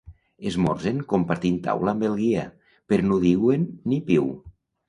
[0.51, 2.47] Esmorzen compartint taula amb el guia,
[2.93, 4.31] però no diuen ni piu.